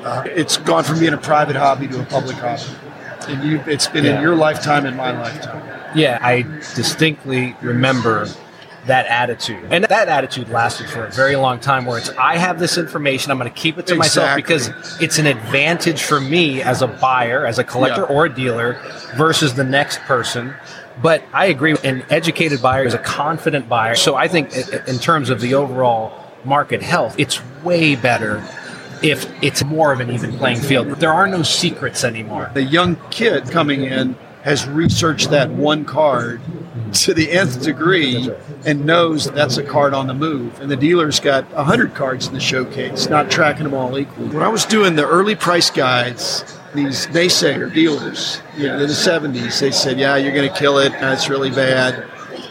uh, 0.04 0.24
it's 0.26 0.58
gone 0.58 0.84
from 0.84 1.00
being 1.00 1.14
a 1.14 1.18
private 1.18 1.56
hobby 1.56 1.88
to 1.88 2.02
a 2.02 2.06
public 2.06 2.38
hobby. 2.38 2.64
And 3.28 3.44
you, 3.44 3.62
it's 3.68 3.88
been 3.88 4.06
Yeah. 4.06 4.18
in 4.18 4.22
your 4.22 4.36
lifetime 4.36 4.86
and 4.86 4.96
my 4.96 5.12
lifetime. 5.12 5.62
Yeah, 5.96 6.20
I 6.22 6.44
distinctly 6.76 7.56
remember 7.62 8.28
that 8.90 9.06
attitude. 9.06 9.66
And 9.72 9.86
that 9.86 10.10
attitude 10.10 10.50
lasted 10.50 10.90
for 10.90 11.06
a 11.06 11.12
very 11.12 11.36
long 11.36 11.60
time 11.60 11.86
where 11.86 11.98
it's 11.98 12.10
I 12.10 12.38
have 12.38 12.60
this 12.60 12.78
information, 12.78 13.32
I'm 13.32 13.38
going 13.38 13.52
to 13.52 13.58
keep 13.58 13.78
it 13.78 13.88
to 13.88 13.96
myself 13.96 14.36
because 14.36 14.70
it's 15.00 15.18
an 15.20 15.28
advantage 15.28 16.04
for 16.04 16.20
me 16.20 16.62
as 16.62 16.82
a 16.82 16.88
buyer, 16.88 17.46
as 17.46 17.60
a 17.60 17.64
collector 17.64 18.02
Yeah. 18.02 18.16
or 18.16 18.26
a 18.26 18.34
dealer 18.34 18.80
versus 19.16 19.54
the 19.54 19.64
next 19.64 20.00
person. 20.02 20.54
But 21.02 21.24
I 21.34 21.46
agree, 21.46 21.76
an 21.84 22.04
educated 22.10 22.62
buyer 22.62 22.84
is 22.84 22.94
a 22.94 22.98
confident 23.00 23.70
buyer. 23.70 23.96
So 23.96 24.16
I 24.16 24.28
think 24.28 24.54
in 24.88 25.00
terms 25.00 25.30
of 25.30 25.40
the 25.40 25.54
overall 25.54 26.12
market 26.44 26.82
health, 26.82 27.16
it's 27.18 27.42
way 27.64 27.96
better 27.96 28.44
if 29.02 29.32
it's 29.42 29.64
more 29.64 29.94
of 29.94 30.00
an 30.02 30.12
even 30.12 30.34
playing 30.38 30.60
field. 30.60 30.90
There 31.00 31.14
are 31.14 31.28
no 31.28 31.44
secrets 31.44 32.04
anymore. 32.04 32.52
The 32.54 32.64
young 32.64 32.98
kid 33.12 33.50
coming 33.50 33.84
in 33.86 34.16
has 34.44 34.68
researched 34.68 35.30
that 35.30 35.50
one 35.52 35.86
card 35.86 36.42
to 37.06 37.14
the 37.14 37.32
nth 37.32 37.64
degree 37.64 38.30
and 38.66 38.86
knows 38.86 39.26
that's 39.32 39.58
a 39.58 39.64
card 39.64 39.94
on 39.94 40.08
the 40.08 40.14
move. 40.14 40.60
And 40.60 40.70
the 40.70 40.78
dealer's 40.78 41.20
got 41.20 41.50
100 41.54 41.94
cards 41.94 42.28
in 42.28 42.34
the 42.34 42.40
showcase, 42.40 43.10
not 43.10 43.32
tracking 43.32 43.64
them 43.64 43.74
all 43.74 43.98
equally. 43.98 44.30
When 44.30 44.44
I 44.44 44.50
was 44.50 44.66
doing 44.66 44.96
the 44.96 45.08
early 45.08 45.36
price 45.36 45.70
guides, 45.70 46.44
these 46.74 47.08
naysayer 47.08 47.74
dealers 47.74 48.42
in 48.56 48.80
the 48.80 48.88
70s, 48.88 49.60
they 49.60 49.72
said, 49.72 50.00
Yeah, 50.00 50.18
you're 50.18 50.34
going 50.34 50.52
to 50.52 50.60
kill 50.60 50.78
it. 50.80 50.92
That's 50.94 51.30
really 51.30 51.50
bad. 51.50 52.06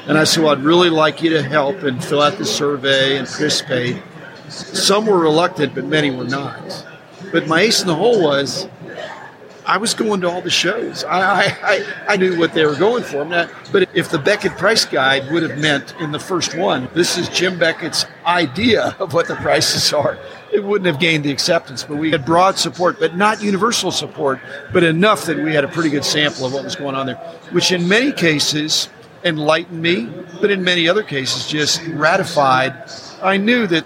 And 0.07 0.18
I 0.18 0.25
said, 0.25 0.42
Well, 0.42 0.52
I'd 0.52 0.64
really 0.64 0.90
like 0.90 1.23
you 1.23 1.30
to 1.30 1.42
help 1.42 1.83
and 1.83 2.02
fill 2.02 2.23
out 2.23 2.38
the 2.38 2.45
survey 2.45 3.16
and 3.16 3.26
participate. 3.26 4.02
Some 4.49 5.07
were 5.07 5.18
reluctant, 5.18 5.75
but 5.75 5.85
many 5.85 6.11
were 6.11 6.25
not. 6.25 6.87
But 7.33 7.47
my 7.47 7.61
ace 7.61 7.83
in 7.83 7.87
the 7.87 7.95
hole 7.95 8.23
was 8.23 8.66
I 9.69 9.77
was 9.77 9.93
going 9.93 10.23
to 10.23 10.31
all 10.31 10.41
the 10.41 10.49
shows. 10.49 11.05
I, 11.05 11.45
I, 11.63 11.85
I, 12.09 12.17
knew 12.17 12.39
what 12.39 12.55
they 12.55 12.65
were 12.65 12.75
going 12.75 13.05
for. 13.05 13.23
Now, 13.27 13.51
but 13.71 13.87
if 13.95 14.11
the 14.11 14.19
Beckett 14.19 14.53
price 14.53 14.87
guide 14.87 15.31
would 15.31 15.43
have 15.43 15.59
meant 15.59 15.95
in 16.01 16.11
the 16.11 16.19
first 16.19 16.57
one, 16.57 16.89
this 16.95 17.19
is 17.19 17.29
Jim 17.29 17.59
Beckett's 17.59 18.07
idea 18.25 18.97
of 18.99 19.13
what 19.13 19.29
the 19.29 19.35
prices 19.37 19.93
are, 19.93 20.19
it 20.51 20.65
wouldn't 20.65 20.87
have 20.87 20.99
gained 20.99 21.23
the 21.23 21.31
acceptance. 21.31 21.85
But 21.85 21.99
we 21.99 22.11
had 22.11 22.25
broad 22.25 22.57
support, 22.57 22.99
but 22.99 23.15
not 23.15 23.43
universal 23.43 23.93
support, 23.93 24.41
but 24.73 24.85
enough 24.85 25.27
that 25.27 25.37
we 25.37 25.53
had 25.53 25.65
a 25.65 25.69
pretty 25.69 25.91
good 25.91 26.05
sample 26.05 26.47
of 26.47 26.55
what 26.55 26.65
was 26.65 26.75
going 26.75 26.95
on 26.95 27.05
there, 27.05 27.17
which 27.53 27.71
in 27.71 27.87
many 27.87 28.11
cases 28.11 28.89
enlightened 29.23 29.83
me, 29.83 30.09
but 30.41 30.51
in 30.51 30.65
many 30.65 30.89
other 30.89 31.03
cases 31.03 31.47
just 31.47 31.87
ratified. 31.89 32.91
I 33.21 33.37
knew 33.37 33.67
that 33.67 33.85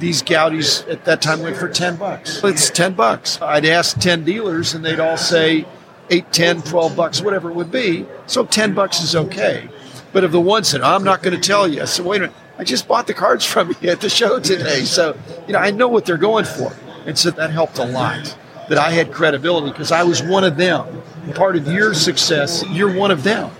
these 0.00 0.22
Gaudis 0.22 0.90
at 0.90 1.04
that 1.04 1.22
time 1.22 1.42
went 1.42 1.56
for 1.56 1.68
10 1.68 1.96
bucks. 1.96 2.42
It's 2.42 2.70
10 2.70 2.94
bucks. 2.94 3.40
I'd 3.40 3.66
ask 3.66 3.98
10 3.98 4.24
dealers 4.24 4.74
and 4.74 4.84
they'd 4.84 4.98
all 4.98 5.16
say 5.16 5.66
8, 6.08 6.32
10, 6.32 6.62
12 6.62 6.96
bucks, 6.96 7.22
whatever 7.22 7.50
it 7.50 7.54
would 7.54 7.70
be. 7.70 8.06
So 8.26 8.44
10 8.44 8.74
bucks 8.74 9.00
is 9.00 9.14
okay. 9.14 9.68
But 10.12 10.24
if 10.24 10.32
the 10.32 10.40
one 10.40 10.64
said, 10.64 10.80
I'm 10.80 11.04
not 11.04 11.22
going 11.22 11.38
to 11.38 11.46
tell 11.46 11.68
you, 11.68 11.82
I 11.82 11.84
said, 11.84 12.04
wait 12.04 12.16
a 12.16 12.20
minute, 12.22 12.36
I 12.58 12.64
just 12.64 12.88
bought 12.88 13.06
the 13.06 13.14
cards 13.14 13.44
from 13.44 13.76
you 13.80 13.90
at 13.90 14.00
the 14.00 14.10
show 14.10 14.40
today. 14.40 14.84
So, 14.84 15.16
you 15.46 15.52
know, 15.52 15.60
I 15.60 15.70
know 15.70 15.88
what 15.88 16.04
they're 16.04 16.16
going 16.16 16.44
for. 16.44 16.74
And 17.06 17.16
so 17.16 17.30
that 17.30 17.50
helped 17.50 17.78
a 17.78 17.84
lot 17.84 18.36
that 18.68 18.78
I 18.78 18.90
had 18.90 19.12
credibility 19.12 19.70
because 19.70 19.92
I 19.92 20.02
was 20.02 20.22
one 20.22 20.44
of 20.44 20.56
them. 20.56 21.02
Part 21.34 21.56
of 21.56 21.68
your 21.68 21.94
success, 21.94 22.64
you're 22.70 22.94
one 22.94 23.10
of 23.10 23.22
them. 23.22 23.50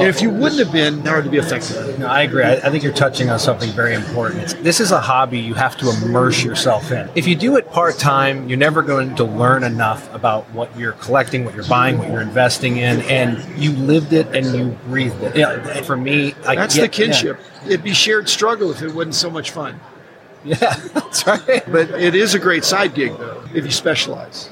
And 0.00 0.08
if 0.08 0.22
you 0.22 0.30
wouldn't 0.30 0.58
have 0.58 0.72
been, 0.72 1.00
how 1.04 1.16
would 1.16 1.24
to 1.24 1.30
be 1.30 1.36
effective? 1.36 1.98
No, 1.98 2.06
I 2.06 2.22
agree. 2.22 2.44
I, 2.44 2.52
I 2.54 2.70
think 2.70 2.82
you're 2.82 2.92
touching 2.92 3.28
on 3.28 3.38
something 3.38 3.70
very 3.72 3.94
important. 3.94 4.56
This 4.62 4.80
is 4.80 4.90
a 4.90 5.00
hobby 5.00 5.38
you 5.38 5.54
have 5.54 5.76
to 5.78 5.90
immerse 5.90 6.42
yourself 6.42 6.90
in. 6.90 7.10
If 7.14 7.26
you 7.26 7.34
do 7.36 7.56
it 7.56 7.70
part 7.70 7.98
time, 7.98 8.48
you're 8.48 8.58
never 8.58 8.82
going 8.82 9.14
to 9.16 9.24
learn 9.24 9.64
enough 9.64 10.12
about 10.14 10.48
what 10.52 10.74
you're 10.78 10.92
collecting, 10.92 11.44
what 11.44 11.54
you're 11.54 11.66
buying, 11.66 11.98
what 11.98 12.08
you're 12.08 12.22
investing 12.22 12.78
in, 12.78 13.02
and 13.02 13.38
you 13.62 13.72
lived 13.72 14.12
it 14.12 14.26
and 14.34 14.46
you 14.56 14.76
breathed 14.86 15.22
it. 15.22 15.36
Yeah, 15.36 15.82
for 15.82 15.96
me, 15.96 16.34
I 16.46 16.54
That's 16.54 16.74
get- 16.74 16.82
the 16.82 16.88
kinship. 16.88 17.38
It'd 17.66 17.84
be 17.84 17.94
shared 17.94 18.28
struggle 18.28 18.70
if 18.70 18.82
it 18.82 18.92
wasn't 18.94 19.14
so 19.14 19.30
much 19.30 19.50
fun. 19.50 19.78
Yeah, 20.44 20.56
yeah 20.60 20.74
that's 20.94 21.26
right. 21.26 21.62
But 21.70 21.90
it 21.90 22.14
is 22.14 22.34
a 22.34 22.38
great 22.38 22.64
side 22.64 22.94
gig, 22.94 23.16
though, 23.18 23.44
if 23.54 23.64
you 23.64 23.70
specialize. 23.70 24.50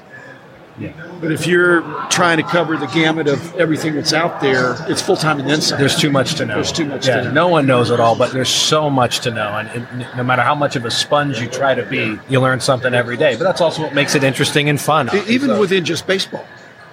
Yeah. 0.80 0.92
But 1.20 1.30
if 1.30 1.46
you're 1.46 1.82
trying 2.08 2.38
to 2.38 2.42
cover 2.42 2.76
the 2.78 2.86
gamut 2.86 3.28
of 3.28 3.54
everything 3.56 3.94
that's 3.94 4.14
out 4.14 4.40
there, 4.40 4.76
it's 4.90 5.02
full 5.02 5.16
time 5.16 5.38
and 5.38 5.48
then 5.48 5.60
some. 5.60 5.78
There's 5.78 5.96
too 5.96 6.10
much 6.10 6.34
to 6.36 6.46
know. 6.46 6.54
There's 6.54 6.72
too 6.72 6.86
much 6.86 7.06
Yeah, 7.06 7.16
to 7.18 7.24
know. 7.24 7.32
No 7.32 7.48
one 7.48 7.66
knows 7.66 7.90
it 7.90 8.00
all, 8.00 8.16
but 8.16 8.32
there's 8.32 8.48
so 8.48 8.88
much 8.88 9.20
to 9.20 9.30
know, 9.30 9.48
and, 9.58 9.68
and 9.68 10.06
no 10.16 10.22
matter 10.24 10.40
how 10.42 10.54
much 10.54 10.76
of 10.76 10.84
a 10.86 10.90
sponge 10.90 11.38
you 11.38 11.48
try 11.48 11.74
to 11.74 11.84
be, 11.84 12.18
you 12.30 12.40
learn 12.40 12.60
something 12.60 12.94
every 12.94 13.18
day. 13.18 13.36
But 13.36 13.44
that's 13.44 13.60
also 13.60 13.82
what 13.82 13.94
makes 13.94 14.14
it 14.14 14.24
interesting 14.24 14.68
and 14.70 14.80
fun. 14.80 15.10
Even 15.28 15.50
So- 15.50 15.60
within 15.60 15.84
just 15.84 16.06
baseball. 16.06 16.44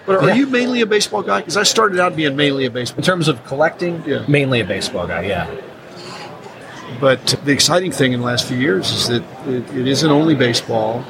But 0.06 0.24
are 0.24 0.28
Yeah. 0.30 0.36
you 0.36 0.48
mainly 0.48 0.82
a 0.82 0.86
baseball 0.86 1.22
guy? 1.22 1.40
Because 1.40 1.58
I 1.58 1.64
started 1.64 2.00
out 2.00 2.16
being 2.16 2.36
mainly 2.36 2.66
a 2.66 2.70
baseball. 2.72 3.00
in 3.00 3.04
terms 3.04 3.28
of 3.28 3.44
collecting, 3.46 4.04
Yeah. 4.06 4.24
mainly 4.28 4.60
a 4.62 4.66
baseball 4.66 5.06
guy. 5.08 5.24
Yeah. 5.24 5.48
But 7.00 7.36
the 7.46 7.52
exciting 7.52 7.92
thing 7.92 8.14
in 8.14 8.22
the 8.22 8.26
last 8.26 8.46
few 8.48 8.58
years 8.58 8.90
is 8.92 9.08
that 9.10 9.24
it, 9.48 9.64
it 9.76 9.88
isn't 9.88 10.10
only 10.10 10.34
baseball. 10.36 11.04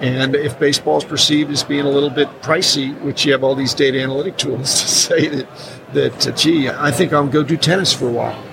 And 0.00 0.34
if 0.34 0.58
baseball 0.58 0.96
is 0.96 1.04
perceived 1.04 1.50
as 1.50 1.62
being 1.62 1.84
a 1.84 1.90
little 1.90 2.08
bit 2.08 2.28
pricey, 2.40 2.98
which 3.02 3.26
you 3.26 3.32
have 3.32 3.44
all 3.44 3.54
these 3.54 3.74
data 3.74 4.02
analytic 4.02 4.38
tools 4.38 4.80
to 4.80 4.88
say 4.88 5.28
that, 5.28 5.46
that 5.92 6.26
uh, 6.26 6.30
gee, 6.32 6.68
I 6.70 6.90
think 6.90 7.12
I'll 7.12 7.26
go 7.26 7.42
do 7.42 7.56
tennis 7.56 7.92
for 7.92 8.08
a 8.08 8.12
while. 8.12 8.44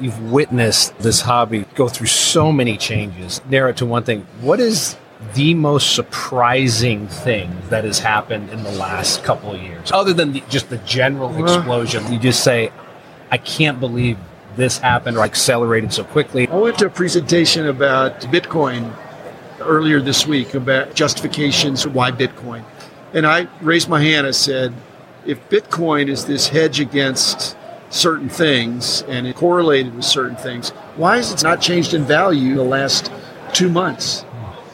You've 0.00 0.32
witnessed 0.32 0.98
this 0.98 1.22
hobby 1.22 1.64
go 1.74 1.88
through 1.88 2.08
so 2.08 2.52
many 2.52 2.76
changes. 2.76 3.40
Narrow 3.48 3.70
it 3.70 3.76
to 3.78 3.86
one 3.86 4.02
thing. 4.04 4.26
What 4.40 4.60
is 4.60 4.96
the 5.34 5.54
most 5.54 5.94
surprising 5.94 7.06
thing 7.06 7.56
that 7.70 7.84
has 7.84 8.00
happened 8.00 8.50
in 8.50 8.64
the 8.64 8.72
last 8.72 9.22
couple 9.22 9.54
of 9.54 9.62
years, 9.62 9.92
other 9.92 10.12
than 10.12 10.32
the, 10.32 10.42
just 10.48 10.70
the 10.70 10.78
general 10.78 11.32
explosion? 11.42 12.12
You 12.12 12.18
just 12.18 12.42
say, 12.42 12.72
"I 13.30 13.38
can't 13.38 13.78
believe 13.78 14.18
this 14.56 14.78
happened 14.78 15.16
or 15.16 15.24
accelerated 15.24 15.92
so 15.92 16.02
quickly." 16.02 16.48
I 16.48 16.56
went 16.56 16.78
to 16.78 16.86
a 16.86 16.90
presentation 16.90 17.68
about 17.68 18.22
Bitcoin 18.22 18.92
earlier 19.64 20.00
this 20.00 20.26
week 20.26 20.54
about 20.54 20.94
justifications 20.94 21.86
why 21.86 22.10
Bitcoin. 22.10 22.64
And 23.14 23.26
I 23.26 23.48
raised 23.60 23.88
my 23.88 24.02
hand 24.02 24.26
and 24.26 24.34
said, 24.34 24.72
if 25.26 25.48
Bitcoin 25.48 26.08
is 26.08 26.24
this 26.24 26.48
hedge 26.48 26.80
against 26.80 27.56
certain 27.90 28.28
things 28.28 29.02
and 29.02 29.26
it 29.26 29.36
correlated 29.36 29.94
with 29.94 30.04
certain 30.04 30.36
things, 30.36 30.70
why 30.96 31.16
has 31.16 31.32
it 31.32 31.42
not 31.42 31.60
changed 31.60 31.94
in 31.94 32.04
value 32.04 32.54
the 32.54 32.62
last 32.62 33.12
two 33.52 33.68
months? 33.68 34.24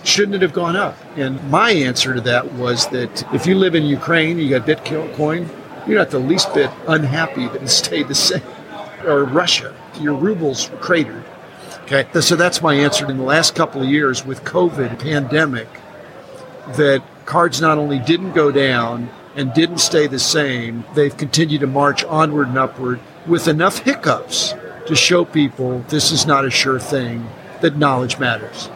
Shouldn't 0.04 0.36
it 0.36 0.42
have 0.42 0.52
gone 0.52 0.76
up? 0.76 0.96
And 1.16 1.42
my 1.50 1.70
answer 1.70 2.14
to 2.14 2.20
that 2.22 2.52
was 2.54 2.86
that 2.88 3.34
if 3.34 3.46
you 3.46 3.56
live 3.56 3.74
in 3.74 3.84
Ukraine, 3.84 4.38
you 4.38 4.48
got 4.48 4.66
Bitcoin, 4.66 5.48
you're 5.86 5.98
not 5.98 6.10
the 6.10 6.18
least 6.18 6.54
bit 6.54 6.70
unhappy 6.86 7.46
that 7.48 7.62
it 7.62 7.68
stayed 7.68 8.08
the 8.08 8.14
same. 8.14 8.42
Or 9.04 9.24
Russia, 9.24 9.74
your 10.00 10.14
rubles 10.14 10.70
cratered. 10.80 11.24
Okay, 11.90 12.20
so 12.20 12.36
that's 12.36 12.60
my 12.60 12.74
answer. 12.74 13.10
In 13.10 13.16
the 13.16 13.22
last 13.22 13.54
couple 13.54 13.80
of 13.80 13.88
years 13.88 14.22
with 14.22 14.44
COVID 14.44 14.98
pandemic, 14.98 15.68
that 16.76 17.02
cards 17.24 17.62
not 17.62 17.78
only 17.78 17.98
didn't 17.98 18.34
go 18.34 18.52
down 18.52 19.08
and 19.36 19.54
didn't 19.54 19.78
stay 19.78 20.06
the 20.06 20.18
same, 20.18 20.84
they've 20.94 21.16
continued 21.16 21.62
to 21.62 21.66
march 21.66 22.04
onward 22.04 22.48
and 22.48 22.58
upward 22.58 23.00
with 23.26 23.48
enough 23.48 23.78
hiccups 23.78 24.52
to 24.86 24.94
show 24.94 25.24
people 25.24 25.78
this 25.88 26.12
is 26.12 26.26
not 26.26 26.44
a 26.44 26.50
sure 26.50 26.78
thing, 26.78 27.26
that 27.62 27.78
knowledge 27.78 28.18
matters. 28.18 28.68